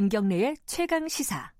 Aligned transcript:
김경래의 0.00 0.56
최강 0.64 1.08
시사. 1.08 1.52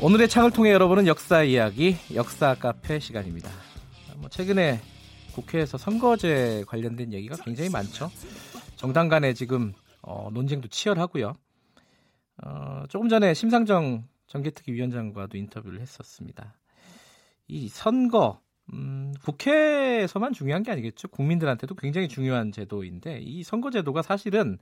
오늘의 0.00 0.30
창을 0.30 0.50
통해 0.50 0.72
여러분은 0.72 1.06
역사 1.06 1.42
이야기, 1.42 1.98
역사 2.14 2.54
카페 2.54 2.98
시간입니다. 2.98 3.50
뭐 4.16 4.30
최근에 4.30 4.80
국회에서 5.34 5.76
선거제 5.76 6.64
관련된 6.68 7.12
얘기가 7.12 7.36
굉장히 7.44 7.68
많죠. 7.68 8.10
정당 8.76 9.10
간에 9.10 9.34
지금 9.34 9.74
어, 10.00 10.30
논쟁도 10.32 10.68
치열하고요. 10.68 11.34
어, 12.44 12.84
조금 12.88 13.10
전에 13.10 13.34
심상정 13.34 14.10
정개특위 14.26 14.74
위원장과도 14.76 15.36
인터뷰를 15.36 15.80
했었습니다. 15.80 16.54
이 17.48 17.68
선거 17.68 18.40
음, 18.72 19.12
국회에서만 19.24 20.32
중요한 20.32 20.62
게 20.62 20.70
아니겠죠. 20.70 21.08
국민들한테도 21.08 21.74
굉장히 21.74 22.08
중요한 22.08 22.52
제도인데 22.52 23.18
이 23.20 23.42
선거 23.42 23.70
제도가 23.70 24.02
사실은 24.02 24.58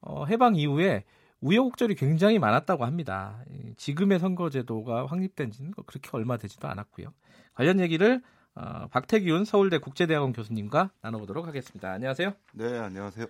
어, 0.00 0.24
해방 0.26 0.56
이후에 0.56 1.04
우여곡절이 1.40 1.96
굉장히 1.96 2.38
많았다고 2.38 2.84
합니다. 2.84 3.44
지금의 3.76 4.18
선거제도가 4.18 5.06
확립된 5.06 5.50
지는 5.50 5.72
그렇게 5.86 6.08
얼마 6.12 6.36
되지도 6.38 6.68
않았고요. 6.68 7.12
관련 7.54 7.80
얘기를 7.80 8.22
어, 8.54 8.86
박태기훈 8.90 9.44
서울대 9.44 9.78
국제대학원 9.78 10.32
교수님과 10.32 10.90
나눠보도록 11.02 11.46
하겠습니다. 11.46 11.92
안녕하세요. 11.92 12.32
네, 12.54 12.78
안녕하세요. 12.78 13.26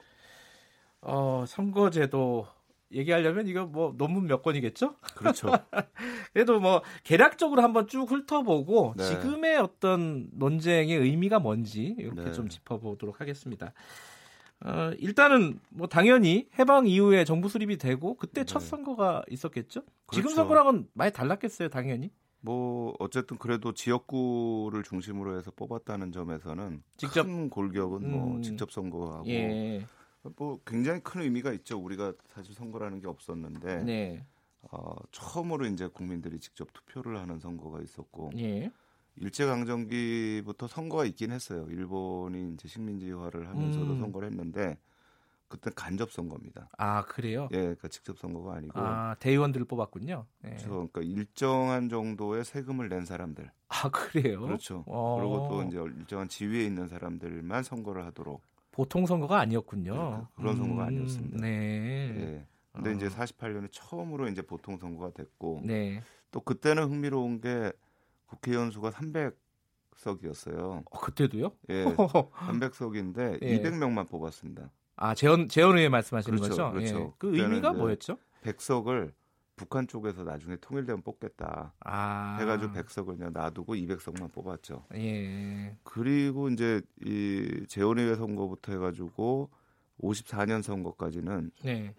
어, 1.00 1.44
선거제도 1.48 2.46
얘기하려면 2.92 3.48
이거 3.48 3.66
뭐 3.66 3.94
논문 3.96 4.26
몇 4.26 4.42
권이겠죠? 4.42 4.96
그렇죠. 5.16 5.50
그래도 6.32 6.60
뭐 6.60 6.82
개략적으로 7.04 7.62
한번 7.62 7.86
쭉 7.86 8.10
훑어보고 8.10 8.94
네. 8.96 9.04
지금의 9.04 9.58
어떤 9.58 10.28
논쟁의 10.32 10.96
의미가 10.96 11.38
뭔지 11.38 11.96
이렇게 11.98 12.24
네. 12.24 12.32
좀 12.32 12.48
짚어보도록 12.48 13.20
하겠습니다. 13.20 13.72
어, 14.64 14.90
일단은 14.98 15.60
뭐 15.68 15.86
당연히 15.86 16.48
해방 16.58 16.86
이후에 16.86 17.24
정부 17.24 17.48
수립이 17.48 17.76
되고 17.76 18.14
그때 18.14 18.42
네. 18.42 18.44
첫 18.44 18.60
선거가 18.60 19.22
있었겠죠. 19.30 19.82
그렇죠. 20.06 20.28
지금 20.28 20.30
선거랑은 20.34 20.88
많이 20.94 21.12
달랐겠어요, 21.12 21.68
당연히. 21.68 22.10
뭐 22.40 22.94
어쨌든 23.00 23.38
그래도 23.38 23.72
지역구를 23.72 24.84
중심으로 24.84 25.36
해서 25.36 25.50
뽑았다는 25.54 26.12
점에서는 26.12 26.82
직접 26.96 27.24
큰 27.24 27.50
골격은 27.50 28.08
뭐 28.08 28.26
음, 28.26 28.32
뭐 28.34 28.40
직접 28.40 28.70
선거하고 28.70 29.26
예. 29.28 29.84
뭐 30.36 30.60
굉장히 30.64 31.00
큰 31.00 31.22
의미가 31.22 31.52
있죠. 31.52 31.78
우리가 31.78 32.14
사실 32.28 32.54
선거라는 32.54 33.00
게 33.00 33.06
없었는데 33.06 33.84
네. 33.84 34.26
어, 34.62 34.94
처음으로 35.12 35.66
이제 35.66 35.86
국민들이 35.86 36.38
직접 36.40 36.72
투표를 36.72 37.18
하는 37.18 37.38
선거가 37.38 37.80
있었고 37.80 38.32
예. 38.38 38.70
일제 39.16 39.46
강점기부터 39.46 40.66
선거가 40.66 41.04
있긴 41.06 41.32
했어요. 41.32 41.66
일본이 41.70 42.52
이제 42.52 42.68
식민지화를 42.68 43.48
하면서도 43.48 43.92
음. 43.92 43.98
선거를 43.98 44.28
했는데 44.28 44.78
그때 45.48 45.70
간접 45.74 46.10
선거입니다. 46.10 46.68
아 46.76 47.04
그래요? 47.04 47.48
예, 47.52 47.58
그러니까 47.58 47.88
직접 47.88 48.18
선거가 48.18 48.54
아니고 48.54 48.72
아 48.78 49.14
대의원들을 49.20 49.66
뽑았군요. 49.66 50.26
예. 50.44 50.48
그렇죠. 50.48 50.70
그러니까 50.70 51.02
일정한 51.02 51.88
정도의 51.88 52.44
세금을 52.44 52.88
낸 52.88 53.04
사람들. 53.04 53.50
아 53.68 53.88
그래요? 53.90 54.42
그렇죠. 54.42 54.84
어. 54.86 55.16
그리고 55.16 55.48
또 55.48 55.62
이제 55.62 55.78
일정한 55.98 56.28
지위에 56.28 56.64
있는 56.64 56.88
사람들만 56.88 57.62
선거를 57.62 58.04
하도록. 58.06 58.42
보통 58.76 59.06
선거가 59.06 59.38
아니었군요. 59.40 59.94
네, 59.94 60.26
그런 60.36 60.52
음, 60.52 60.56
선거가 60.58 60.84
아니었습니다. 60.84 61.38
네. 61.40 61.48
예. 61.48 62.46
근데 62.72 62.90
어. 62.90 62.92
이제 62.92 63.08
48년에 63.08 63.68
처음으로 63.72 64.28
이제 64.28 64.42
보통 64.42 64.76
선거가 64.76 65.14
됐고 65.14 65.62
네. 65.64 66.02
또 66.30 66.40
그때는 66.40 66.82
흥미로운 66.82 67.40
게 67.40 67.72
국회의원 68.26 68.70
수가 68.70 68.90
300석이었어요. 68.90 70.58
어, 70.58 71.00
그때도요? 71.00 71.52
예. 71.70 71.84
300석인데 71.96 73.38
예. 73.40 73.62
200명만 73.62 74.06
뽑았습니다. 74.10 74.70
아, 74.96 75.14
재원 75.14 75.48
재원 75.48 75.78
의회 75.78 75.88
말씀하시는 75.88 76.38
그렇죠, 76.38 76.70
거죠? 76.70 76.72
그렇죠. 76.72 76.98
예. 76.98 77.12
그 77.16 77.34
의미가 77.34 77.72
뭐였죠? 77.72 78.18
100석을 78.44 79.14
북한 79.56 79.86
쪽에서 79.88 80.22
나중에 80.22 80.56
통일되면 80.56 81.02
뽑겠다. 81.02 81.72
아. 81.80 82.36
해가지고 82.38 82.74
100석을 82.74 83.18
그냥 83.18 83.32
놔두고 83.32 83.74
200석만 83.74 84.30
뽑았죠. 84.32 84.84
예. 84.94 85.76
그리고 85.82 86.50
이제 86.50 86.82
이 87.02 87.64
재원의회 87.66 88.14
선거부터 88.16 88.72
해가지고 88.72 89.50
54년 90.02 90.62
선거까지는 90.62 91.50
네. 91.64 91.94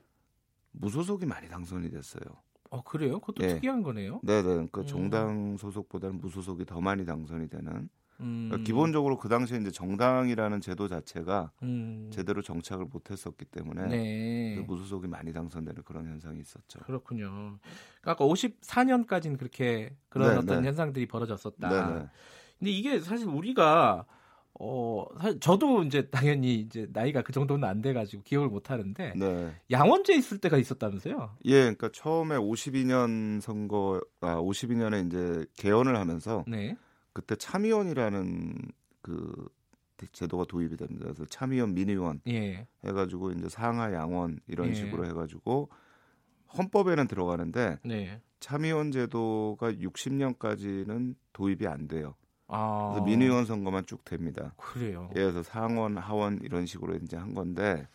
무소속이 0.72 1.26
많이 1.26 1.50
당선이 1.50 1.90
됐어요. 1.90 2.24
어 2.70 2.84
그래요? 2.84 3.20
그것도 3.20 3.42
네. 3.42 3.56
특이한 3.56 3.82
거네요. 3.82 4.20
네네. 4.24 4.44
그러니까 4.44 4.82
음. 4.82 4.86
정당 4.86 5.58
소속보다는 5.58 6.20
무소속이 6.20 6.66
더 6.66 6.80
많이 6.80 7.06
당선이 7.06 7.50
되는. 7.50 7.90
음. 8.20 8.48
그러니까 8.50 8.66
기본적으로 8.66 9.18
그 9.18 9.30
당시에 9.30 9.58
이제 9.60 9.72
정당이라는 9.72 10.62
제도 10.62 10.88
자체가 10.88 11.52
음. 11.64 12.10
제대로 12.12 12.42
정착을 12.42 12.86
못했었기 12.86 13.46
때문에 13.46 13.88
네. 13.88 14.56
그 14.56 14.62
무소속이 14.62 15.08
많이 15.08 15.34
당선되는 15.34 15.84
그런 15.84 16.06
현상이 16.06 16.40
있었죠. 16.40 16.80
그렇군요. 16.80 17.60
그러니까 18.02 18.26
54년까지는 18.26 19.38
그렇게 19.38 19.96
그런 20.10 20.32
네, 20.32 20.38
어떤 20.38 20.62
네. 20.62 20.68
현상들이 20.68 21.08
벌어졌었다. 21.08 21.70
네, 21.70 22.00
네. 22.00 22.06
근데 22.60 22.72
이게 22.72 23.00
사실 23.00 23.28
우리가 23.28 24.06
어, 24.60 25.06
사실 25.20 25.40
저도 25.40 25.84
이제 25.84 26.10
당연히 26.10 26.56
이제 26.56 26.88
나이가 26.92 27.22
그 27.22 27.32
정도는 27.32 27.68
안 27.68 27.82
돼가지고 27.82 28.24
기억을 28.24 28.50
못 28.50 28.72
하는데 28.72 29.14
네. 29.16 29.54
양원제 29.70 30.16
있을 30.16 30.40
때가 30.40 30.58
있었다면서요? 30.58 31.38
예, 31.46 31.60
그러니까 31.60 31.90
처음에 31.94 32.38
52년 32.38 33.40
선거, 33.40 34.02
아 34.22 34.38
52년에 34.38 35.06
이제 35.06 35.46
개헌을 35.58 35.96
하면서 35.96 36.44
네. 36.48 36.76
그때 37.18 37.36
참의원이라는 37.36 38.56
그 39.02 39.50
제도가 40.12 40.46
도입이 40.48 40.78
됩니다. 40.78 41.06
그래서 41.06 41.26
참의원, 41.26 41.74
민의원 41.74 42.22
예. 42.28 42.68
해가지고 42.86 43.32
이제 43.32 43.50
상하 43.50 43.92
양원 43.92 44.40
이런 44.46 44.70
예. 44.70 44.74
식으로 44.76 45.08
해가지고 45.08 45.68
헌법에는 46.56 47.08
들어가는데 47.08 47.80
네. 47.84 48.22
참의원 48.40 48.92
제도가 48.92 49.72
60년까지는 49.72 51.16
도입이 51.34 51.66
안 51.66 51.88
돼요. 51.88 52.14
아. 52.50 52.92
그래서 52.92 53.06
민의원 53.06 53.46
선거만 53.46 53.88
쭉 53.88 54.06
됩니다. 54.06 54.54
그래요. 54.56 55.10
예, 55.16 55.22
그래서 55.22 55.42
상원, 55.42 55.98
하원 55.98 56.40
이런 56.44 56.68
식으로 56.68 56.98
이제 56.98 57.18
한 57.18 57.34
건데 57.34 57.88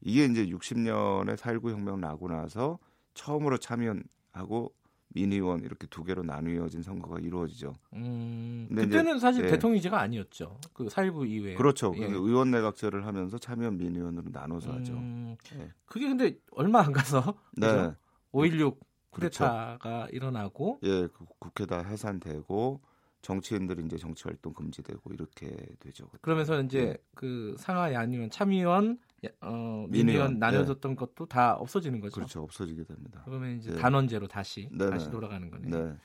이게 0.00 0.24
이제 0.24 0.46
60년에 0.46 1.36
4.19 1.36 1.70
혁명 1.70 2.00
나고 2.00 2.26
나서 2.26 2.80
처음으로 3.14 3.58
참여하고 3.58 4.74
민의원 5.08 5.60
이렇게 5.60 5.86
두 5.86 6.02
개로 6.04 6.22
나뉘어진 6.22 6.82
선거가 6.82 7.20
이루어지죠. 7.20 7.74
음, 7.92 8.68
그때는 8.70 9.12
이제, 9.12 9.20
사실 9.20 9.44
예. 9.44 9.50
대통령제가 9.50 10.00
아니었죠. 10.00 10.58
그4.19 10.74 11.28
이후에. 11.28 11.54
그렇죠. 11.54 11.94
예. 11.96 12.04
의원 12.06 12.50
내각제를 12.50 13.06
하면서 13.06 13.38
참여원 13.38 13.76
민의원으로 13.78 14.30
나눠서 14.32 14.72
하죠. 14.72 14.94
음, 14.94 15.36
예. 15.56 15.70
그게 15.86 16.08
근데 16.08 16.36
얼마 16.50 16.80
안 16.80 16.92
가서 16.92 17.34
네. 17.56 17.92
5.16 18.32 18.76
쿠데타가 19.10 19.78
그렇죠. 19.78 20.16
일어나고 20.16 20.80
예, 20.82 21.06
그 21.06 21.24
국회 21.38 21.66
다 21.66 21.82
해산되고 21.82 22.80
정치인들이 23.22 23.84
이제 23.86 23.96
정치 23.96 24.24
활동 24.24 24.52
금지되고 24.52 25.12
이렇게 25.12 25.56
되죠. 25.78 26.10
그러면서 26.20 26.60
이제 26.60 26.84
네. 26.84 26.96
그 27.14 27.54
상하이 27.58 27.96
아니면 27.96 28.28
참의원, 28.30 28.98
어, 29.40 29.86
민의원 29.88 30.38
나눠졌던 30.38 30.92
네. 30.92 30.96
것도 30.96 31.26
다 31.26 31.54
없어지는 31.54 32.00
거죠. 32.00 32.14
그렇죠, 32.14 32.42
없어지게 32.42 32.84
됩니다. 32.84 33.22
그러면 33.24 33.56
이제 33.58 33.70
네. 33.70 33.76
단원제로 33.78 34.26
다시 34.28 34.68
네네. 34.72 34.90
다시 34.90 35.10
돌아가는 35.10 35.50
거네요. 35.50 35.98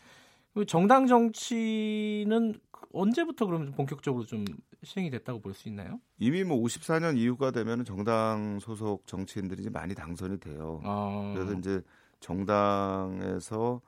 네. 0.56 0.66
정당 0.66 1.08
정치는 1.08 2.60
언제부터 2.92 3.46
그러면 3.46 3.72
본격적으로 3.72 4.26
좀 4.26 4.46
시행이 4.84 5.10
됐다고 5.12 5.42
볼 5.42 5.54
수 5.54 5.68
있나요? 5.70 6.00
이미 6.18 6.44
뭐 6.44 6.58
54년 6.64 7.18
이후가 7.18 7.52
되면 7.52 7.86
정당 7.86 8.60
소속 8.60 9.06
정치인들이 9.08 9.62
이제 9.62 9.70
많이 9.70 9.94
당선이 9.94 10.40
돼요. 10.40 10.82
아. 10.84 11.34
그래서 11.36 11.54
이제 11.54 11.82
정당에서 12.20 13.82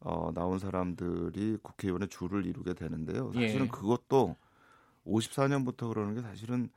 어, 0.00 0.30
나온 0.34 0.58
사람들이 0.58 1.58
국회의원의 1.62 2.08
줄을 2.08 2.46
이루게 2.46 2.74
되는데요. 2.74 3.32
사실은 3.32 3.66
예. 3.66 3.68
그것도 3.68 4.36
54년부터 5.06 5.88
그러는 5.88 6.14
게 6.14 6.22
사실은 6.22 6.68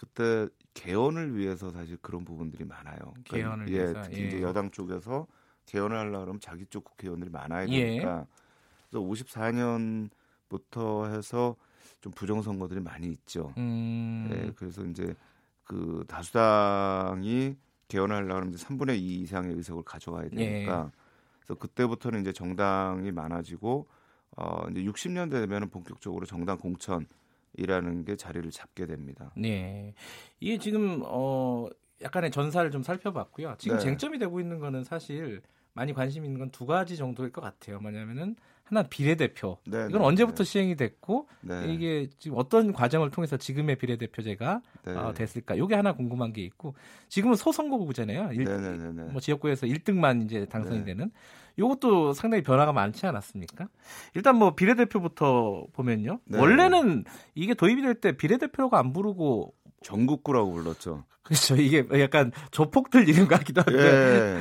그때 0.00 0.48
개헌을 0.72 1.36
위해서 1.36 1.70
사실 1.70 1.98
그런 2.00 2.24
부분들이 2.24 2.64
많아요. 2.64 2.98
그러니까 2.98 3.36
개헌을 3.36 3.68
예, 3.68 3.72
위해서 3.72 4.00
특히 4.00 4.22
예. 4.22 4.26
이제 4.28 4.40
여당 4.40 4.70
쪽에서 4.70 5.26
개헌을 5.66 5.94
하려고 5.94 6.20
그러면 6.20 6.40
자기 6.40 6.64
쪽 6.64 6.84
국회의원들이 6.84 7.30
많아야 7.30 7.68
예. 7.68 7.84
되니까 7.84 8.20
예. 8.20 8.26
그래서 8.88 9.06
54년부터 9.06 11.14
해서 11.14 11.54
좀 12.00 12.12
부정 12.12 12.40
선거들이 12.40 12.80
많이 12.80 13.08
있죠. 13.08 13.52
음. 13.58 14.30
예, 14.32 14.50
그래서 14.56 14.82
이제 14.86 15.14
그 15.64 16.02
다수당이 16.08 17.56
개헌을 17.88 18.16
하려고 18.16 18.36
하면 18.36 18.54
이제 18.54 18.64
3분의 18.64 18.96
2 18.96 19.20
이상의 19.20 19.52
의석을 19.52 19.82
가져와야 19.82 20.30
되니까 20.30 20.86
예. 20.86 20.90
그래서 21.40 21.58
그때부터는 21.58 22.22
이제 22.22 22.32
정당이 22.32 23.12
많아지고 23.12 23.86
어 24.38 24.66
이제 24.70 24.82
60년대 24.82 25.32
되면은 25.32 25.68
본격적으로 25.68 26.24
정당 26.24 26.56
공천 26.56 27.06
이라는 27.54 28.04
게 28.04 28.16
자리를 28.16 28.50
잡게 28.50 28.86
됩니다. 28.86 29.32
네. 29.36 29.94
이게 30.38 30.58
지금 30.58 31.02
어 31.04 31.68
약간의 32.02 32.30
전사를 32.30 32.70
좀 32.70 32.82
살펴봤고요. 32.82 33.56
지금 33.58 33.76
네. 33.76 33.82
쟁점이 33.82 34.18
되고 34.18 34.40
있는 34.40 34.58
거는 34.58 34.84
사실 34.84 35.42
많이 35.72 35.92
관심 35.92 36.24
있는 36.24 36.38
건 36.38 36.50
두 36.50 36.66
가지 36.66 36.96
정도일 36.96 37.30
것 37.32 37.40
같아요. 37.40 37.78
뭐냐면은 37.80 38.36
하나 38.70 38.84
비례대표. 38.84 39.58
네, 39.66 39.86
이건 39.88 40.00
네, 40.00 40.06
언제부터 40.06 40.44
네. 40.44 40.44
시행이 40.44 40.76
됐고 40.76 41.28
네. 41.40 41.64
이게 41.68 42.08
지금 42.18 42.38
어떤 42.38 42.72
과정을 42.72 43.10
통해서 43.10 43.36
지금의 43.36 43.76
비례대표제가 43.76 44.62
네. 44.86 44.92
어, 44.92 45.12
됐을까? 45.12 45.56
이게 45.56 45.74
하나 45.74 45.92
궁금한 45.92 46.32
게 46.32 46.42
있고 46.42 46.74
지금은 47.08 47.34
소선거구잖아요. 47.34 48.30
일, 48.32 48.44
뭐 49.10 49.20
지역구에서 49.20 49.66
1등만 49.66 50.24
이제 50.24 50.46
당선이 50.46 50.84
되는. 50.84 51.10
이것도 51.56 52.12
상당히 52.12 52.42
변화가 52.44 52.72
많지 52.72 53.06
않았습니까? 53.06 53.68
일단 54.14 54.36
뭐 54.36 54.54
비례대표부터 54.54 55.66
보면요. 55.72 56.20
원래는 56.32 57.04
이게 57.34 57.54
도입이 57.54 57.82
될 57.82 58.00
때 58.00 58.16
비례대표가 58.16 58.78
안 58.78 58.92
부르고 58.92 59.52
전국구라고 59.82 60.52
불렀죠. 60.52 61.04
그렇죠. 61.22 61.56
이게 61.56 61.84
약간 62.00 62.30
조폭들 62.52 63.08
이름 63.08 63.26
같기도 63.26 63.62
한데 63.66 63.82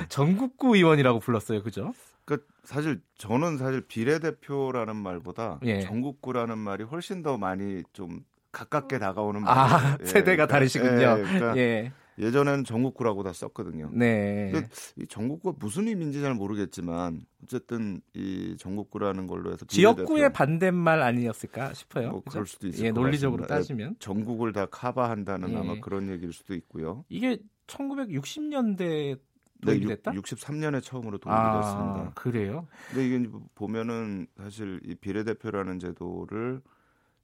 예. 0.02 0.06
전국구 0.08 0.76
의원이라고 0.76 1.20
불렀어요. 1.20 1.62
그죠? 1.64 1.94
그 2.30 2.46
사실 2.64 3.02
저는 3.18 3.58
사실 3.58 3.82
비례대표라는 3.82 4.96
말보다 4.96 5.60
예. 5.64 5.82
전국구라는 5.82 6.60
말이 6.60 6.84
훨씬 6.84 7.24
더 7.24 7.40
많이 7.40 7.82
좀 7.92 8.20
가깝게 8.52 9.00
다가오는 9.00 9.48
아, 9.48 9.68
말이에요. 9.68 9.98
예. 10.02 10.06
세대가 10.06 10.46
그러니까, 10.46 10.48
다르시군요. 10.48 10.92
예, 10.92 11.24
그러니까 11.24 11.58
예. 11.58 11.92
예전에는 12.20 12.66
전국구라고 12.66 13.24
다 13.24 13.34
썼거든요. 13.34 13.90
네. 13.94 14.52
이 14.96 15.08
전국구가 15.08 15.58
무슨 15.60 15.88
의미인지 15.88 16.22
잘 16.22 16.36
모르겠지만 16.36 17.22
어쨌든 17.44 18.00
이 18.14 18.56
전국구라는 18.60 19.26
걸로 19.26 19.52
해서 19.52 19.66
지역구의 19.66 20.32
반대말 20.32 21.02
아니었을까 21.02 21.74
싶어요. 21.74 22.12
뭐 22.12 22.22
그럴 22.30 22.46
수도 22.46 22.68
있을 22.68 22.86
예, 22.86 22.92
논리적으로 22.92 23.48
같습니다. 23.48 23.56
따지면 23.56 23.96
전국을 23.98 24.54
다 24.54 24.68
커버한다는 24.68 25.54
예. 25.54 25.58
아마 25.58 25.80
그런 25.80 26.12
얘기일 26.12 26.32
수도 26.32 26.54
있고요. 26.54 27.06
이게 27.10 27.40
1960년대 27.66 29.18
도입이 29.62 29.86
네, 29.86 29.96
됐다? 29.96 30.12
63년에 30.12 30.82
처음으로 30.82 31.18
도입이 31.18 31.38
아, 31.38 31.62
됐습니다. 31.62 32.12
그래요? 32.16 32.68
근데 32.90 33.06
이게 33.06 33.30
보면은 33.56 34.28
사실 34.38 34.80
이 34.84 34.96
비례대표라는 34.96 35.80
제도를 35.80 36.62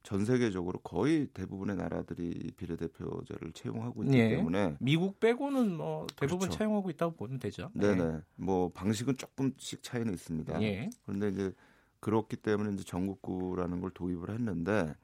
전 0.02 0.24
세계적으로 0.24 0.78
거의 0.80 1.26
대부분의 1.34 1.76
나라들이 1.76 2.52
비례대표제를 2.56 3.52
채용하고 3.52 4.04
있기 4.04 4.16
예. 4.16 4.28
때문에 4.36 4.76
미국 4.78 5.18
빼고는 5.18 5.76
뭐 5.76 6.06
대부분 6.14 6.46
그렇죠. 6.46 6.58
채용하고 6.58 6.90
있다고 6.90 7.16
보면 7.16 7.40
되죠. 7.40 7.70
네네. 7.74 8.04
네. 8.04 8.20
뭐 8.36 8.70
방식은 8.70 9.16
조금씩 9.16 9.82
차이는 9.82 10.12
있습니다. 10.14 10.62
예. 10.62 10.90
그런데 11.04 11.30
이제 11.30 11.52
그렇기 11.98 12.36
때문에 12.36 12.74
이제 12.74 12.84
전국구라는 12.84 13.80
걸 13.80 13.90
도입을 13.90 14.30
했는데 14.30 14.94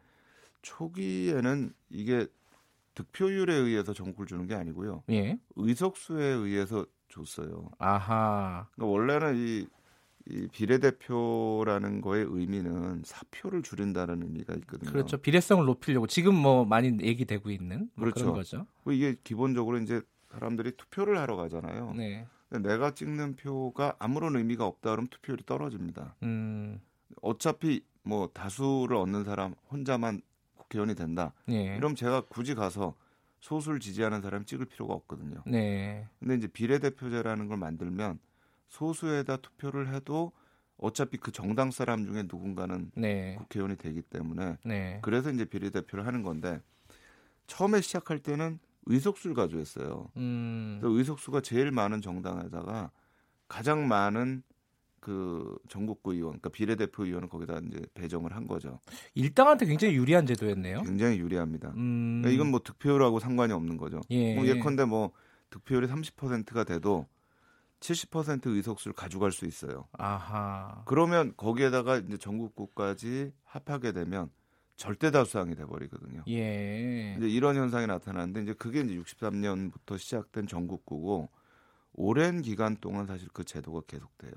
초기에는 0.63 1.73
이게 1.91 2.29
득표율에 2.95 3.55
의해서 3.55 3.93
전국을 3.93 4.27
주는 4.27 4.47
게 4.47 4.55
아니고요. 4.55 5.03
예. 5.11 5.37
의석수에 5.57 6.25
의해서 6.25 6.87
줬어요. 7.13 7.71
아하. 7.79 8.67
그러니까 8.75 8.93
원래는 8.93 9.37
이, 9.37 9.67
이 10.29 10.49
비례대표라는 10.49 12.01
거의 12.01 12.25
의미는 12.29 13.03
사표를 13.05 13.63
줄인다는 13.63 14.23
의미가 14.23 14.55
있거든요. 14.55 14.91
그렇죠. 14.91 15.19
비례성을 15.19 15.65
높이려고 15.65 16.07
지금 16.07 16.35
뭐 16.35 16.65
많이 16.65 16.89
얘기되고 17.01 17.51
있는 17.51 17.91
뭐 17.95 18.05
그렇죠. 18.05 18.21
그런 18.25 18.35
거죠. 18.35 18.67
이게 18.91 19.17
기본적으로 19.23 19.79
이제 19.79 20.01
사람들이 20.31 20.73
투표를 20.77 21.19
하러 21.19 21.37
가잖아요. 21.37 21.93
네. 21.97 22.27
내가 22.51 22.95
찍는 22.95 23.37
표가 23.37 23.97
아무런 23.99 24.37
의미가 24.37 24.67
없다 24.67 24.91
그러면 24.91 25.09
투표율이 25.09 25.45
떨어집니다. 25.47 26.17
음. 26.23 26.81
어차피 27.21 27.85
뭐 28.03 28.29
다수를 28.33 28.97
얻는 28.97 29.25
사람 29.25 29.55
혼자만 29.71 30.21
국회의원이 30.57 30.95
된다. 30.95 31.33
예. 31.51 31.77
이러면 31.77 31.95
제가 31.97 32.23
굳이 32.23 32.55
가서 32.55 32.95
소수를 33.43 33.81
지지하는 33.81 34.23
사람이 34.23 34.47
찍을 34.47 34.67
필요가 34.67 34.95
없거든요. 34.95 35.43
네. 35.47 36.09
근데 36.21 36.37
이제 36.37 36.47
비례대표제라는 36.47 37.49
걸 37.49 37.59
만들면 37.59 38.21
소수에다 38.69 39.39
투표를 39.39 39.93
해도 39.93 40.33
어차피 40.79 41.17
그 41.17 41.33
정당 41.33 41.73
사람 41.73 42.07
중에 42.07 42.23
누군가는 42.23 42.91
네. 42.95 43.35
국회의원이 43.39 43.77
되기 43.77 44.01
때문에 44.01 44.59
네. 44.65 45.01
그래서 45.03 45.31
이제 45.31 45.45
비례대표를 45.45 46.07
하는 46.07 46.23
건데 46.23 46.61
처음에 47.49 47.81
시작할 47.81 48.21
때는 48.21 48.61
의석수를 48.87 49.35
가져왔어요. 49.35 50.11
음. 50.17 50.81
의석수가 50.83 51.41
제일 51.41 51.73
많은 51.73 52.01
정당에다가 52.01 52.93
가장 53.49 53.89
많은 53.89 54.45
그 55.03 55.59
전국구 55.69 56.15
의원, 56.15 56.31
그러니까 56.31 56.49
비례대표 56.51 57.05
의원은 57.05 57.29
거기다 57.29 57.59
이제 57.67 57.85
배정을 57.93 58.37
한 58.37 58.47
거죠. 58.47 58.79
일당한테 59.15 59.67
굉장히 59.67 59.97
유리한 59.97 60.25
제도였네요. 60.27 60.83
굉장히 60.83 61.19
유리합니다. 61.19 61.73
음... 61.77 62.23
그러니까 62.23 62.31
이건 62.31 62.53
뭐 62.53 62.61
득표율하고 62.61 63.19
상관이 63.19 63.53
없는 63.53 63.79
거죠. 63.79 64.01
예. 64.11 64.37
뭐 64.37 64.47
예컨대 64.47 64.85
뭐 64.85 65.11
득표율이 65.51 65.89
30%가 65.89 66.63
돼도 66.63 67.09
70% 67.81 68.47
의석수를 68.47 68.95
가져갈 68.95 69.33
수 69.33 69.45
있어요. 69.45 69.89
아하. 69.91 70.83
그러면 70.87 71.35
거기에다가 71.37 71.97
이제 71.97 72.17
전국구까지 72.17 73.33
합하게 73.43 73.91
되면 73.91 74.31
절대 74.77 75.11
다수당이 75.11 75.57
돼 75.57 75.65
버리거든요. 75.65 76.23
예. 76.29 77.17
이제 77.19 77.29
이런 77.29 77.57
현상이 77.57 77.89
나타나는데 77.89 78.43
이제 78.43 78.53
그게 78.53 78.83
이제 78.83 78.95
63년부터 78.95 79.99
시작된 79.99 80.47
전국구고 80.47 81.29
오랜 81.95 82.41
기간 82.43 82.77
동안 82.77 83.07
사실 83.07 83.29
그 83.33 83.45
제도가 83.45 83.83
계속돼요. 83.87 84.33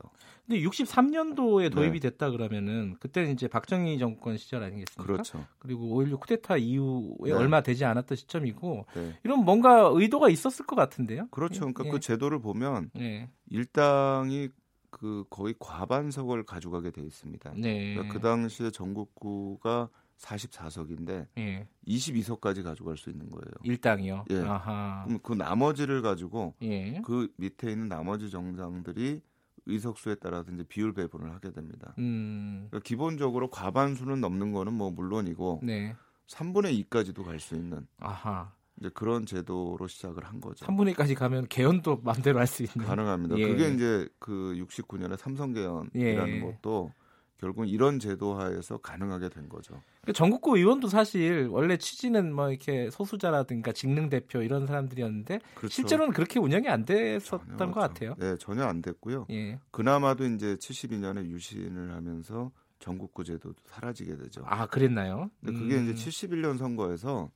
근데 0.46 0.62
63년도에 0.62 1.72
도입이 1.72 2.00
네. 2.00 2.10
됐다 2.10 2.30
그러면은 2.30 2.96
그때는 3.00 3.32
이제 3.32 3.48
박정희 3.48 3.98
정권 3.98 4.38
시절 4.38 4.64
아니겠습니까? 4.64 5.04
그렇죠. 5.04 5.46
그리고 5.60 6.04
5.16 6.04 6.20
쿠데타 6.20 6.58
이후에 6.58 7.16
네. 7.24 7.32
얼마 7.32 7.62
되지 7.62 7.86
않았던 7.86 8.16
시점이고 8.16 8.86
네. 8.96 9.20
이런 9.24 9.46
뭔가 9.46 9.90
의도가 9.94 10.30
있었을 10.30 10.66
것 10.66 10.76
같은데요. 10.76 11.28
그렇죠. 11.32 11.62
그러니까 11.62 11.86
예. 11.86 11.90
그 11.92 12.00
제도를 12.00 12.40
보면 12.40 12.92
예. 13.00 13.30
일당이 13.50 14.50
그 14.90 15.26
거의 15.30 15.56
과반석을 15.60 16.44
가져가게 16.44 16.92
돼 16.92 17.02
있습니다. 17.02 17.54
네. 17.58 17.94
그러니까 17.96 18.14
그 18.14 18.22
당시에 18.22 18.72
전국구가 18.72 19.90
44석인데 20.20 21.28
예. 21.38 21.68
22석까지 21.88 22.64
가져갈 22.64 22.98
수 22.98 23.10
있는 23.10 23.30
거예요. 23.30 23.52
일당이요? 23.64 24.26
예. 24.30 24.40
아하. 24.42 25.04
그럼 25.06 25.20
그 25.22 25.34
나머지를 25.34 26.02
가지고 26.02 26.54
예. 26.62 27.02
그 27.06 27.32
밑에 27.38 27.72
있는 27.72 27.88
나머지 27.90 28.30
정당들이 28.30 29.22
의석수에 29.68 30.16
따라서 30.16 30.52
이제 30.52 30.64
비율 30.64 30.94
배분을 30.94 31.32
하게 31.34 31.52
됩니다. 31.52 31.94
음. 31.98 32.68
그러니까 32.70 32.88
기본적으로 32.88 33.50
과반수는 33.50 34.22
넘는 34.22 34.52
거는 34.52 34.74
뭐 34.74 34.92
물론이고 34.92 35.62
네. 35.64 35.96
3분의 36.28 36.86
2까지도 36.90 37.24
갈 37.24 37.40
수 37.40 37.56
있는 37.56 37.88
아하. 38.00 38.52
이제 38.80 38.90
그런 38.94 39.26
제도로 39.26 39.88
시작을 39.88 40.24
한 40.26 40.42
거죠. 40.42 40.66
3분의 40.66 40.94
2까지 40.96 41.16
가면 41.16 41.48
개헌도 41.48 42.02
마음대로 42.04 42.40
할 42.40 42.48
수 42.48 42.64
있는. 42.64 42.86
가능합니다. 42.86 43.38
예. 43.38 43.48
그게 43.48 43.70
이제 43.74 44.08
그 44.20 44.54
69년에 44.68 45.18
삼성 45.18 45.54
개헌이라는 45.54 46.36
예. 46.36 46.40
것도 46.42 46.92
결국 47.38 47.66
이런 47.66 48.00
제도 48.00 48.36
하에서 48.36 48.78
가능하게 48.78 49.30
된 49.30 49.50
거죠. 49.50 49.82
그 50.06 50.14
전국구 50.14 50.58
의원도 50.58 50.88
사실 50.88 51.48
원래 51.52 51.78
취지는 51.78 52.34
뭐 52.34 52.50
이렇게 52.50 52.90
소수자라든가 52.90 53.72
직능 53.74 54.10
대표 54.10 54.42
이런 54.42 54.66
사람들이었는데 54.68 55.40
그렇죠. 55.56 55.74
실제로는 55.74 56.14
그렇게 56.14 56.40
운영이 56.40 56.70
안 56.70 56.86
됐었던 56.86 57.58
전혀, 57.58 57.74
것 57.74 57.80
같아요. 57.80 58.16
네, 58.18 58.38
전혀 58.38 58.64
안 58.64 58.82
됐고요. 58.82 59.28
예. 59.32 59.60
그나마도 59.72 60.26
이제 60.26 60.56
72년에 60.56 61.26
유신을 61.26 61.92
하면서 61.92 62.52
전국구 62.80 63.24
제도도 63.24 63.56
사라지게 63.66 64.16
되죠. 64.18 64.44
아, 64.46 64.68
그랬나요? 64.68 65.30
근데 65.44 65.60
그게 65.60 65.76
음. 65.76 65.90
이제 65.90 65.94
71년 65.94 66.58
선거에서 66.58 67.32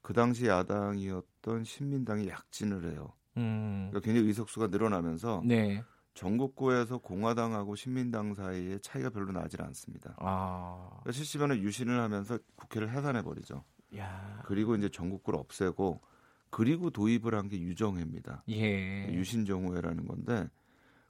그 0.00 0.12
당시 0.12 0.46
야당이었던 0.46 1.64
신민당이 1.64 2.28
약진을 2.28 2.92
해요. 2.92 3.12
음. 3.36 3.88
그러니까 3.90 4.00
굉장히 4.06 4.28
의석수가 4.28 4.68
늘어나면서 4.68 5.42
네. 5.44 5.82
전국구에서 6.20 6.98
공화당하고 6.98 7.74
신민당 7.76 8.34
사이에 8.34 8.78
차이가 8.80 9.08
별로 9.08 9.32
나질 9.32 9.62
않습니다. 9.62 10.14
아. 10.18 11.00
70년에 11.06 11.38
그러니까 11.38 11.64
유신을 11.66 11.98
하면서 11.98 12.38
국회를 12.56 12.90
해산해 12.90 13.22
버리죠. 13.22 13.64
그리고 14.44 14.76
이제 14.76 14.90
전국구를 14.90 15.38
없애고 15.38 16.02
그리고 16.50 16.90
도입을 16.90 17.34
한 17.34 17.48
게 17.48 17.58
유정회입니다. 17.58 18.44
예. 18.50 19.10
유신정회라는 19.14 20.06
건데 20.06 20.50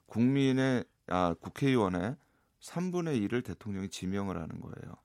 국민의 0.05 0.85
아 1.07 1.35
국회의원의 1.41 2.15
3분의 2.61 3.27
1을 3.27 3.43
대통령이 3.43 3.89
지명을 3.89 4.37
하는 4.37 4.61
거예요. 4.61 4.95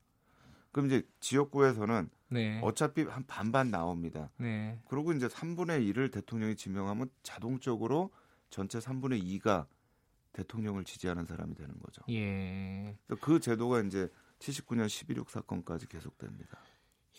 그럼 0.70 0.86
이제 0.86 1.02
지역구에서는 1.18 2.10
네. 2.28 2.60
어차피 2.62 3.02
한 3.02 3.24
반반 3.26 3.72
나옵니다. 3.72 4.30
네. 4.36 4.78
그리고 4.88 5.12
이제 5.12 5.26
3분의 5.26 5.92
1을 5.92 6.12
대통령이 6.12 6.54
지명하면 6.54 7.10
자동적으로 7.24 8.12
전체 8.50 8.78
3분의 8.78 9.24
2가 9.40 9.66
대통령을 10.36 10.84
지지하는 10.84 11.24
사람이 11.24 11.54
되는 11.54 11.74
거죠. 11.80 12.02
예. 12.10 12.94
그 13.20 13.40
제도가 13.40 13.80
이제 13.80 14.08
79년 14.38 14.86
11.6 14.86 15.30
사건까지 15.30 15.88
계속됩니다. 15.88 16.58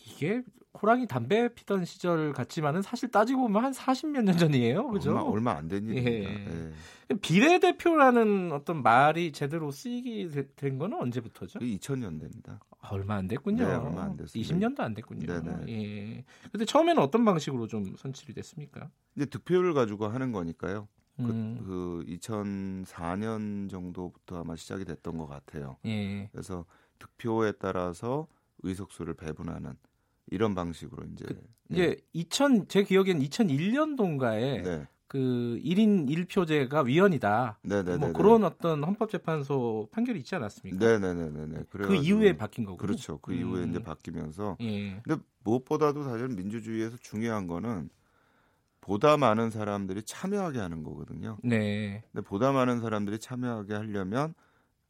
이게 0.06 0.42
호랑이 0.80 1.08
담배 1.08 1.52
피던 1.52 1.84
시절 1.84 2.32
같지만은 2.32 2.82
사실 2.82 3.10
따지고 3.10 3.42
보면 3.42 3.64
한 3.64 3.72
40몇 3.72 4.22
년 4.22 4.36
전이에요. 4.38 4.86
그죠? 4.88 5.10
얼마, 5.10 5.22
얼마 5.22 5.52
안 5.56 5.68
된 5.68 5.84
일입니다. 5.88 6.30
예. 6.30 6.72
예. 7.10 7.14
비례대표라는 7.20 8.52
어떤 8.52 8.82
말이 8.82 9.32
제대로 9.32 9.72
쓰이게 9.72 10.28
된 10.54 10.78
거는 10.78 11.00
언제부터죠? 11.00 11.58
2000년대입니다. 11.58 12.60
아, 12.80 12.88
얼마 12.90 13.16
안 13.16 13.26
됐군요. 13.26 13.66
네, 13.66 13.74
얼마 13.74 14.04
안 14.04 14.16
됐습니다. 14.16 14.54
20년도 14.54 14.80
안 14.80 14.94
됐군요. 14.94 15.26
네네. 15.26 15.64
예. 15.68 16.24
근데 16.52 16.64
처음에는 16.64 17.02
어떤 17.02 17.24
방식으로 17.24 17.66
좀 17.66 17.96
선출이 17.96 18.34
됐습니까? 18.34 18.90
이제 19.16 19.26
득표율을 19.26 19.74
가지고 19.74 20.06
하는 20.06 20.30
거니까요. 20.30 20.86
음. 21.20 21.56
그, 21.58 21.64
그 21.64 22.04
2004년 22.08 23.70
정도부터 23.70 24.40
아마 24.40 24.56
시작이 24.56 24.84
됐던 24.84 25.18
것 25.18 25.26
같아요. 25.26 25.76
예. 25.86 26.28
그래서 26.32 26.64
득표에 26.98 27.52
따라서 27.52 28.26
의석수를 28.62 29.14
배분하는 29.14 29.74
이런 30.30 30.54
방식으로 30.54 31.04
이제 31.12 31.24
그, 31.26 31.40
이제 31.70 31.96
2000 32.12 32.68
제 32.68 32.82
기억엔 32.82 33.20
2001년도인가에 33.20 34.62
네. 34.62 34.86
그 35.06 35.58
1인 35.64 36.06
1표제가 36.08 36.84
위헌이다. 36.84 37.60
네네네. 37.62 37.96
뭐 37.96 38.12
그런 38.12 38.44
어떤 38.44 38.84
헌법재판소 38.84 39.88
판결이 39.90 40.18
있지 40.18 40.34
않았습니까? 40.34 40.84
네네네네. 40.84 41.64
그 41.70 41.94
이후에 41.94 42.36
바뀐 42.36 42.66
거고. 42.66 42.76
그렇죠. 42.76 43.18
그 43.18 43.32
음. 43.32 43.38
이후에 43.38 43.64
이제 43.64 43.78
바뀌면서. 43.82 44.58
예. 44.60 45.00
근데 45.02 45.22
무엇보다도 45.44 46.04
사실 46.04 46.28
민주주의에서 46.28 46.98
중요한 46.98 47.46
거는 47.46 47.88
보다 48.88 49.18
많은 49.18 49.50
사람들이 49.50 50.02
참여하게 50.02 50.58
하는 50.60 50.82
거거든요. 50.82 51.36
네. 51.44 52.02
근데 52.10 52.26
보다 52.26 52.52
많은 52.52 52.80
사람들이 52.80 53.18
참여하게 53.18 53.74
하려면 53.74 54.34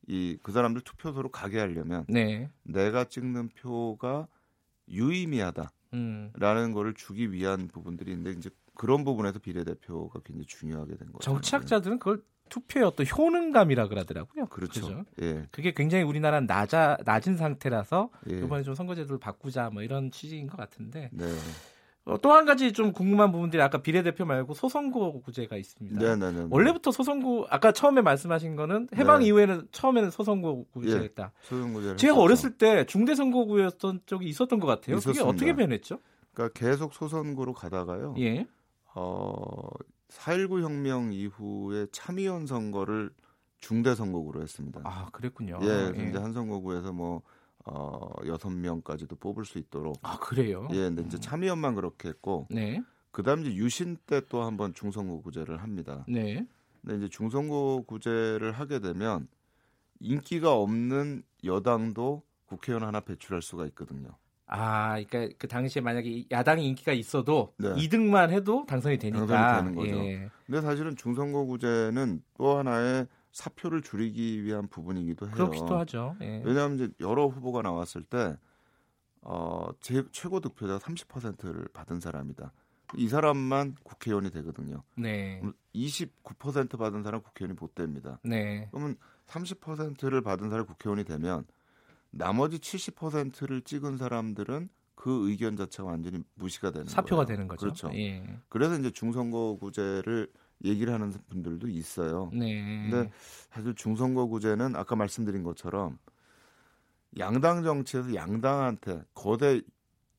이 0.06 0.38
그 0.42 0.52
사람들 0.52 0.82
투표소로 0.82 1.30
가게 1.30 1.58
하려면 1.58 2.04
네. 2.08 2.48
내가 2.62 3.04
찍는 3.04 3.48
표가 3.50 4.28
유의미하다라는 4.88 5.70
음. 5.94 6.72
거를 6.72 6.94
주기 6.94 7.32
위한 7.32 7.68
부분들이 7.68 8.12
있는데 8.12 8.30
이제 8.38 8.50
그런 8.74 9.04
부분에서 9.04 9.40
비례대표가 9.40 10.20
굉장히 10.24 10.46
중요하게 10.46 10.96
된 10.96 11.12
거죠. 11.12 11.18
정치학자들은 11.18 11.98
그걸 11.98 12.22
투표의 12.48 12.86
어떤 12.86 13.04
효능감이라 13.04 13.88
그러더라고요. 13.88 14.46
그렇죠. 14.46 14.86
그렇죠? 14.86 15.04
예. 15.20 15.46
그게 15.50 15.74
굉장히 15.74 16.04
우리나라는 16.04 16.46
낮아 16.46 16.96
낮은 17.04 17.36
상태라서 17.36 18.10
예. 18.30 18.38
이번에 18.38 18.62
좀 18.62 18.74
선거제도를 18.74 19.18
바꾸자 19.18 19.70
뭐 19.70 19.82
이런 19.82 20.10
취지인 20.10 20.46
것 20.46 20.56
같은데. 20.56 21.10
네. 21.12 21.26
어, 22.08 22.16
또한 22.22 22.46
가지 22.46 22.72
좀 22.72 22.92
궁금한 22.92 23.30
부분들이 23.30 23.60
아까 23.60 23.82
비례대표 23.82 24.24
말고 24.24 24.54
소선거구제가 24.54 25.56
있습니다. 25.56 26.00
네네네. 26.00 26.16
네, 26.16 26.32
네, 26.32 26.42
네. 26.44 26.48
원래부터 26.50 26.90
소선구 26.90 27.46
아까 27.50 27.72
처음에 27.72 28.00
말씀하신 28.00 28.56
거는 28.56 28.88
해방 28.96 29.20
네. 29.20 29.26
이후에는 29.26 29.68
처음에는 29.72 30.10
소선거구제였다. 30.10 31.22
예, 31.24 31.46
소선구제. 31.46 31.96
제가 31.96 32.14
했었죠. 32.14 32.20
어렸을 32.20 32.50
때 32.56 32.86
중대선거구였던 32.86 34.00
적이 34.06 34.26
있었던 34.28 34.58
것 34.58 34.66
같아요. 34.66 34.96
있었습니다. 34.96 35.22
그게 35.22 35.30
어떻게 35.30 35.54
변했죠? 35.54 35.98
그러니까 36.32 36.58
계속 36.58 36.94
소선구로 36.94 37.52
가다가요. 37.52 38.14
예. 38.20 38.46
어, 38.94 39.68
4.19 40.08 40.62
혁명 40.62 41.12
이후에 41.12 41.88
참의원 41.92 42.46
선거를 42.46 43.10
중대 43.60 43.94
선거구로 43.94 44.40
했습니다. 44.40 44.80
아, 44.84 45.08
그랬군요. 45.12 45.58
예, 45.62 45.92
예. 45.94 46.08
이제 46.08 46.18
한 46.18 46.32
선거구에서 46.32 46.92
뭐 46.92 47.20
어, 47.70 48.10
6명까지도 48.22 49.18
뽑을 49.20 49.44
수 49.44 49.58
있도록. 49.58 49.96
아, 50.02 50.18
그래요? 50.18 50.68
예, 50.72 50.76
근데 50.76 51.02
이제 51.02 51.18
참의원만 51.18 51.74
그렇게 51.74 52.08
했고. 52.08 52.46
네. 52.50 52.82
그다음 53.10 53.40
이제 53.40 53.54
유신 53.54 53.96
때 54.06 54.20
또 54.28 54.42
한번 54.42 54.74
중선거구제를 54.74 55.62
합니다. 55.62 56.04
네. 56.08 56.46
근데 56.82 56.96
이제 56.98 57.08
중선거구제를 57.08 58.52
하게 58.52 58.78
되면 58.80 59.28
인기가 60.00 60.54
없는 60.54 61.22
여당도 61.44 62.22
국회의원 62.46 62.86
하나 62.86 63.00
배출할 63.00 63.42
수가 63.42 63.66
있거든요. 63.66 64.10
아, 64.46 65.02
그러니까 65.02 65.34
그 65.38 65.46
당시에 65.46 65.82
만약에 65.82 66.24
야당이 66.30 66.66
인기가 66.66 66.92
있어도 66.92 67.52
네. 67.58 67.68
2등만 67.74 68.30
해도 68.30 68.64
당선이 68.66 68.96
되니까. 68.98 69.26
당선이 69.26 69.74
되는 69.74 69.74
거죠. 69.74 70.04
예. 70.06 70.30
근데 70.46 70.60
사실은 70.62 70.96
중선거구제는 70.96 72.22
또 72.38 72.56
하나의 72.58 73.06
사표를 73.32 73.82
줄이기 73.82 74.42
위한 74.44 74.68
부분이기도 74.68 75.26
해요. 75.26 75.34
그렇기도 75.34 75.78
하죠. 75.78 76.16
예. 76.20 76.42
왜냐하면 76.44 76.74
이제 76.76 76.88
여러 77.00 77.26
후보가 77.26 77.62
나왔을 77.62 78.02
때 78.02 78.36
어, 79.22 79.68
제, 79.80 80.04
최고 80.12 80.40
득표자 80.40 80.78
30%를 80.78 81.68
받은 81.72 82.00
사람이다. 82.00 82.52
이 82.96 83.08
사람만 83.08 83.76
국회의원이 83.82 84.30
되거든요. 84.30 84.82
네. 84.96 85.42
29% 85.74 86.78
받은 86.78 87.02
사람 87.02 87.20
국회의원이 87.22 87.56
못 87.60 87.74
됩니다. 87.74 88.18
네. 88.24 88.68
그러면 88.70 88.96
30%를 89.26 90.22
받은 90.22 90.48
사람 90.48 90.64
국회의원이 90.64 91.04
되면 91.04 91.44
나머지 92.10 92.58
70%를 92.58 93.60
찍은 93.62 93.98
사람들은 93.98 94.70
그 94.94 95.28
의견 95.28 95.56
자체가 95.56 95.88
완전히 95.88 96.22
무시가 96.34 96.70
되는 96.70 96.86
사표가 96.86 97.24
거예요. 97.24 97.26
되는 97.26 97.46
거죠. 97.48 97.60
그렇죠. 97.60 97.90
예. 97.94 98.24
그래서 98.48 98.76
이제 98.78 98.90
중선거구제를 98.90 100.32
얘기를 100.64 100.92
하는 100.92 101.12
분들도 101.28 101.68
있어요. 101.68 102.30
네. 102.32 102.88
근데 102.90 103.10
사실 103.50 103.74
중선거구제는 103.74 104.76
아까 104.76 104.96
말씀드린 104.96 105.42
것처럼 105.42 105.98
양당 107.18 107.62
정치에서 107.62 108.14
양당한테 108.14 109.02
거대 109.14 109.60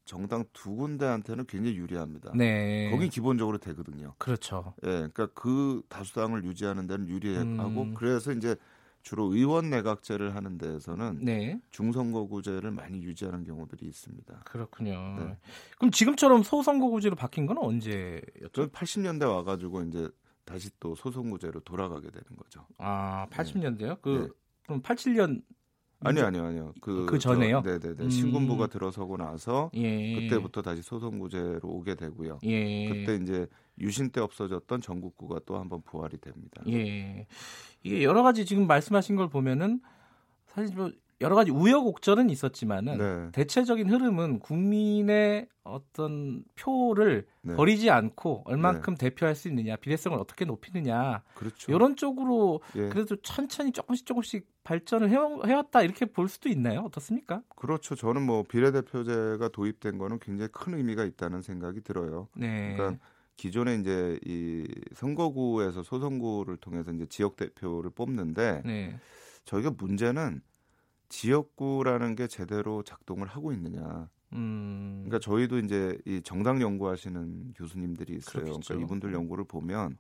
정당 0.06 0.44
두 0.54 0.76
군데한테는 0.76 1.46
굉장히 1.46 1.78
유리합니다. 1.78 2.32
네. 2.36 2.90
거기 2.90 3.10
기본적으로 3.10 3.60
되거든요. 3.60 4.16
그렇죠. 4.18 4.74
예, 4.84 4.88
그러니까 4.88 5.28
그 5.36 5.84
다수당을 5.88 6.46
유지하는 6.46 6.88
데는 6.88 7.08
유리하고 7.08 7.82
음. 7.84 7.94
그래서 7.94 8.32
이제 8.32 8.56
주로 9.04 9.34
의원 9.34 9.70
내각제를 9.70 10.36
하는 10.36 10.58
데에서는 10.58 11.20
네. 11.24 11.60
중선거구제를 11.70 12.72
많이 12.72 13.02
유지하는 13.04 13.44
경우들이 13.44 13.86
있습니다. 13.86 14.42
그렇군요. 14.46 15.16
네. 15.20 15.38
그럼 15.78 15.92
지금처럼 15.92 16.44
소선거구제로 16.44 17.16
바뀐 17.16 17.46
건 17.46 17.60
언제였죠? 17.60 18.70
80년대 18.72 19.30
와가지고 19.30 19.84
이제 19.84 20.10
다시 20.50 20.72
또 20.80 20.96
소선구제로 20.96 21.60
돌아가게 21.60 22.10
되는 22.10 22.26
거죠. 22.36 22.66
아, 22.80 23.28
80년대요? 23.30 24.02
그 24.02 24.10
네. 24.10 24.28
그럼 24.66 24.82
87년 24.82 25.44
아니요, 26.02 26.26
아니요, 26.26 26.46
아니요. 26.46 26.74
그, 26.82 27.06
그 27.06 27.20
전에요? 27.20 27.62
네, 27.62 27.78
네, 27.78 27.94
네. 27.94 28.04
음. 28.04 28.10
신군부가 28.10 28.68
들어서고 28.68 29.18
나서 29.18 29.70
예. 29.76 30.16
그때부터 30.16 30.62
다시 30.62 30.82
소선구제로 30.82 31.62
오게 31.64 31.96
되고요. 31.96 32.40
예. 32.44 32.88
그때 32.90 33.16
이제 33.22 33.46
유신 33.80 34.10
때 34.10 34.22
없어졌던 34.22 34.82
전국구가 34.82 35.42
또 35.46 35.60
한번 35.60 35.82
부활이 35.84 36.18
됩니다. 36.18 36.64
예. 36.68 37.28
이게 37.84 38.04
여러 38.04 38.24
가지 38.24 38.46
지금 38.46 38.66
말씀하신 38.66 39.18
걸 39.18 39.30
보면은 39.30 39.82
사실 40.48 40.76
뭐 40.76 40.92
여러 41.22 41.36
가지 41.36 41.52
우여곡절은 41.52 42.30
있었지만은 42.30 42.98
네. 42.98 43.32
대체적인 43.34 43.90
흐름은 43.90 44.40
국민의 44.40 45.48
어떤 45.64 46.44
표를 46.56 47.28
네. 47.42 47.56
버리지 47.56 47.90
않고 47.90 48.44
얼만큼 48.46 48.96
네. 48.96 49.10
대표할 49.10 49.36
수 49.36 49.50
있느냐 49.50 49.76
비례성을 49.76 50.18
어떻게 50.18 50.46
높이느냐 50.46 51.22
그렇죠. 51.36 51.72
이런 51.72 51.98
쪽으로 51.98 52.62
예. 52.76 52.88
그래도 52.90 53.18
천천히 53.18 53.72
조금씩 53.72 54.06
조금씩 54.06 54.48
발전을 54.64 55.10
해 55.10 55.54
왔다 55.54 55.82
이렇게 55.82 56.06
볼 56.06 56.30
수도 56.30 56.48
있나요 56.48 56.82
어떻습니까? 56.82 57.42
그렇죠 57.56 57.96
저는 57.96 58.22
뭐 58.22 58.44
비례대표제가 58.44 59.50
도입된 59.50 59.98
거는 59.98 60.20
굉장히 60.20 60.50
큰 60.54 60.76
의미가 60.76 61.04
있다는 61.04 61.42
생각이 61.42 61.82
들어요. 61.82 62.30
네. 62.36 62.76
그러니까 62.76 63.04
기존에 63.36 63.76
이제 63.76 64.20
이 64.26 64.68
선거구에서 64.96 65.84
소선구를 65.84 66.58
통해서 66.58 66.92
이제 66.92 67.06
지역 67.08 67.36
대표를 67.36 67.90
뽑는데 67.92 68.64
네. 68.66 69.00
저희가 69.46 69.72
문제는 69.78 70.42
지역구라는 71.10 72.16
게 72.16 72.28
제대로 72.28 72.84
작동을 72.84 73.28
하고 73.28 73.52
있느냐. 73.52 74.10
음. 74.34 75.06
그러니까 75.06 75.20
저희도 75.20 75.58
이제 75.60 75.98
이 76.06 76.22
정당 76.22 76.62
연구하시는 76.62 77.54
교수님들이 77.56 78.16
있어요. 78.16 78.44
그렇겠죠. 78.44 78.60
그러니까 78.68 78.86
이분들 78.86 79.14
연구를 79.14 79.46
보면 79.46 79.98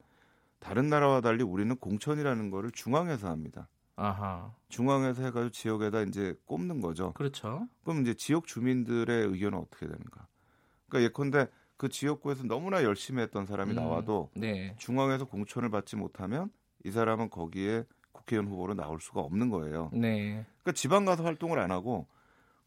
다른 0.60 0.90
나라와 0.90 1.22
달리 1.22 1.44
우리는 1.44 1.76
공천이라는 1.76 2.50
거를 2.52 2.72
중앙에서 2.72 3.28
합니다. 3.30 3.68
아하. 3.96 4.54
중앙에서 4.70 5.24
해가지고 5.24 5.50
지역에다 5.50 6.04
이제 6.04 6.36
꼽는 6.46 6.80
거죠. 6.80 7.12
그렇죠. 7.14 7.68
그럼 7.84 8.02
이제 8.02 8.14
지역 8.14 8.48
주민들의 8.48 9.28
의견은 9.28 9.58
어떻게 9.58 9.88
되는가? 9.88 10.28
그러니까 10.88 11.06
예컨대 11.06 11.48
그 11.76 11.90
지역구에서 11.90 12.44
너무나 12.44 12.84
열심히 12.84 13.22
했던 13.22 13.46
사람이 13.46 13.72
음. 13.72 13.76
나와도 13.76 14.32
네. 14.36 14.76
중앙에서 14.78 15.26
공천을 15.26 15.70
받지 15.70 15.96
못하면 15.96 16.52
이 16.86 16.92
사람은 16.92 17.30
거기에 17.30 17.84
국회의원 18.12 18.48
후보로 18.48 18.74
나올 18.74 19.00
수가 19.00 19.22
없는 19.22 19.50
거예요. 19.50 19.90
네. 19.94 20.46
그러니까 20.62 20.72
지방 20.74 21.06
가서 21.06 21.24
활동을 21.24 21.60
안 21.60 21.72
하고 21.72 22.08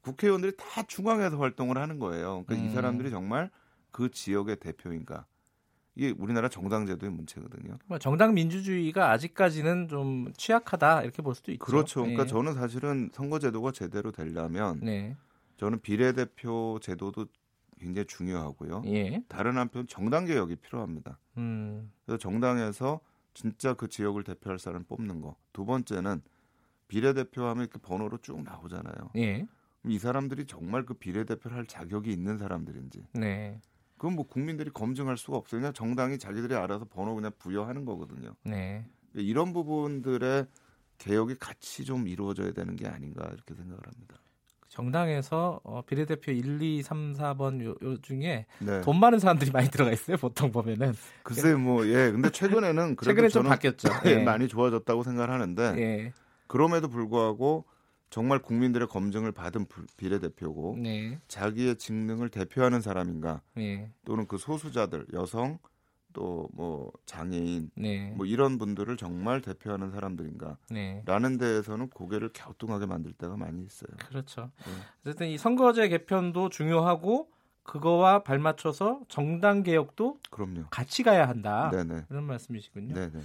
국회의원들이 0.02 0.52
다 0.56 0.82
중앙에서 0.82 1.38
활동을 1.38 1.78
하는 1.78 1.99
거예요. 1.99 2.44
그러니까 2.44 2.54
음. 2.54 2.66
이 2.66 2.75
사람들이 2.75 3.11
정말 3.11 3.50
그 3.90 4.11
지역의 4.11 4.56
대표인가? 4.56 5.26
이게 5.94 6.14
우리나라 6.18 6.49
정당 6.49 6.87
제도의 6.87 7.12
문제거든요. 7.12 7.78
뭐 7.87 7.99
정당 7.99 8.34
민주주의가 8.34 9.11
아직까지는 9.11 9.88
좀 9.88 10.32
취약하다 10.37 11.02
이렇게 11.02 11.22
볼 11.22 11.34
수도 11.34 11.52
있죠. 11.52 11.64
그렇죠. 11.64 12.00
그러니까 12.00 12.25
네. 12.25 12.28
저는 12.30 12.54
사실은 12.54 13.11
선거 13.12 13.38
제도가 13.38 13.72
제대로 13.72 14.11
되려면 14.11 14.80
네. 14.82 15.16
저는 15.58 15.80
비례대표 15.80 16.78
제도도 16.80 17.26
굉장히 17.78 18.06
중요하고요. 18.06 18.84
예. 18.87 19.22
다른 19.28 19.58
한편 19.58 19.87
정당 19.87 20.25
개혁이 20.25 20.56
필요합니다. 20.56 21.18
음. 21.37 21.92
그래서 22.06 22.18
정당에서 22.18 23.00
진짜 23.34 23.74
그 23.74 23.88
지역을 23.88 24.24
대표할 24.24 24.58
사람을 24.58 24.86
뽑는 24.86 25.20
거. 25.20 25.36
두 25.52 25.64
번째는 25.64 26.22
비례대표하면 26.88 27.64
이렇게 27.64 27.78
번호로 27.78 28.18
쭉 28.18 28.42
나오잖아요. 28.42 29.10
예. 29.16 29.46
이 29.84 29.98
사람들이 29.98 30.46
정말 30.46 30.84
그 30.84 30.94
비례대표를 30.94 31.56
할 31.56 31.66
자격이 31.66 32.12
있는 32.12 32.38
사람들인지. 32.38 33.06
네. 33.14 33.60
그건 33.96 34.14
뭐 34.14 34.26
국민들이 34.26 34.70
검증할 34.70 35.16
수가 35.16 35.36
없어요. 35.36 35.60
그냥 35.60 35.72
정당이 35.72 36.18
자기들이 36.18 36.54
알아서 36.54 36.84
번호 36.84 37.14
그냥 37.14 37.32
부여하는 37.38 37.84
거거든요. 37.84 38.34
네. 38.44 38.86
이런 39.14 39.52
부분들의 39.52 40.46
개혁이 40.98 41.36
같이 41.36 41.84
좀 41.84 42.06
이루어져야 42.06 42.52
되는 42.52 42.76
게 42.76 42.86
아닌가 42.86 43.28
이렇게 43.32 43.54
생각을 43.54 43.80
합니다. 43.86 44.21
정당에서 44.72 45.60
어, 45.64 45.82
비례대표 45.82 46.32
1, 46.32 46.62
2, 46.62 46.82
3, 46.82 47.12
4번 47.12 47.62
요, 47.62 47.74
요 47.82 48.00
중에 48.00 48.46
네. 48.58 48.80
돈 48.80 48.98
많은 48.98 49.18
사람들이 49.18 49.50
많이 49.50 49.68
들어가 49.68 49.92
있어요. 49.92 50.16
보통 50.16 50.50
보면은. 50.50 50.94
글쎄 51.22 51.54
뭐 51.54 51.86
예. 51.86 52.10
근데 52.10 52.30
최근에는 52.30 52.96
최근에 53.02 53.28
좀 53.28 53.42
바뀌었죠. 53.44 53.90
예, 54.06 54.10
예. 54.12 54.24
많이 54.24 54.48
좋아졌다고 54.48 55.02
생각을 55.02 55.30
하는데 55.30 55.74
예. 55.76 56.12
그럼에도 56.46 56.88
불구하고 56.88 57.66
정말 58.08 58.38
국민들의 58.38 58.88
검증을 58.88 59.32
받은 59.32 59.66
비례대표고 59.98 60.78
네. 60.78 61.18
자기의 61.28 61.76
직능을 61.76 62.30
대표하는 62.30 62.80
사람인가 62.80 63.42
네. 63.54 63.90
또는 64.06 64.26
그 64.26 64.38
소수자들 64.38 65.06
여성 65.12 65.58
또 66.12 66.49
뭐 66.52 66.92
장애인 67.07 67.71
네. 67.75 68.12
뭐 68.16 68.26
이런 68.26 68.59
분들을 68.59 68.97
정말 68.97 69.40
대표하는 69.40 69.90
사람들인가 69.90 70.59
네. 70.71 71.02
라는 71.07 71.38
데에서는 71.38 71.88
고개를 71.90 72.31
갸우뚱하게 72.33 72.87
만들 72.87 73.12
때가 73.12 73.37
많이 73.37 73.62
있어요. 73.64 73.90
그렇죠. 74.09 74.50
네. 74.64 74.73
어쨌든 75.00 75.28
이 75.28 75.38
선거제 75.38 75.88
개편도 75.88 76.50
중요하고 76.50 77.31
그거와 77.62 78.23
발맞춰서 78.23 79.02
정당 79.09 79.62
개혁도 79.62 80.19
그럼요. 80.31 80.64
같이 80.71 81.02
가야 81.02 81.28
한다. 81.28 81.71
네네. 81.71 82.04
그런 82.09 82.25
말씀이시군요. 82.25 82.95
네네. 82.95 83.21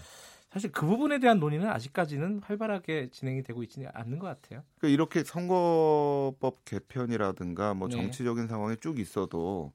사실 0.51 0.71
그 0.71 0.85
부분에 0.85 1.19
대한 1.19 1.39
논의는 1.39 1.67
아직까지는 1.69 2.41
활발하게 2.43 3.09
진행이 3.11 3.43
되고 3.43 3.63
있지는 3.63 3.89
않는 3.93 4.19
것 4.19 4.27
같아요. 4.27 4.63
그러니까 4.79 4.93
이렇게 4.93 5.23
선거법 5.23 6.63
개편이라든가 6.65 7.73
뭐 7.73 7.89
네. 7.89 7.95
정치적인 7.95 8.47
상황이 8.47 8.77
쭉 8.77 8.99
있어도 8.99 9.73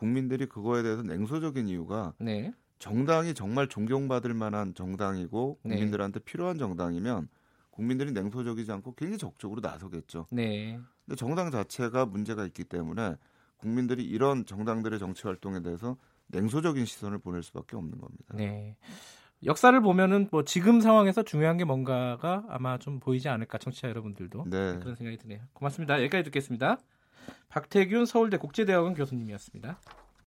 국민들이 0.00 0.46
그거에 0.46 0.82
대해서 0.82 1.02
냉소적인 1.02 1.68
이유가 1.68 2.14
네. 2.18 2.54
정당이 2.78 3.34
정말 3.34 3.68
존경받을 3.68 4.32
만한 4.32 4.74
정당이고 4.74 5.58
네. 5.62 5.74
국민들한테 5.74 6.20
네. 6.20 6.24
필요한 6.24 6.56
정당이면 6.56 7.28
국민들이 7.70 8.10
냉소적이지 8.10 8.72
않고 8.72 8.94
굉장히 8.94 9.18
적극적으로 9.18 9.60
나서겠죠. 9.60 10.26
네. 10.30 10.80
근데 11.04 11.16
정당 11.16 11.50
자체가 11.50 12.06
문제가 12.06 12.46
있기 12.46 12.64
때문에 12.64 13.16
국민들이 13.58 14.02
이런 14.02 14.46
정당들의 14.46 14.98
정치 14.98 15.24
활동에 15.24 15.60
대해서 15.60 15.98
냉소적인 16.28 16.86
시선을 16.86 17.18
보낼 17.18 17.42
수밖에 17.42 17.76
없는 17.76 17.98
겁니다. 17.98 18.34
네. 18.34 18.78
역사를 19.44 19.78
보면은 19.82 20.28
뭐 20.30 20.44
지금 20.44 20.80
상황에서 20.80 21.22
중요한 21.22 21.58
게 21.58 21.64
뭔가가 21.64 22.44
아마 22.48 22.78
좀 22.78 23.00
보이지 23.00 23.28
않을까 23.28 23.58
청취자 23.58 23.90
여러분들도 23.90 24.44
네. 24.48 24.78
그런 24.78 24.94
생각이 24.94 25.18
드네요. 25.18 25.40
고맙습니다. 25.52 25.98
여기까지 26.00 26.24
듣겠습니다. 26.24 26.78
박태균 27.48 28.06
서울대 28.06 28.36
국제대학원 28.36 28.94
교수님이었습니다. 28.94 29.78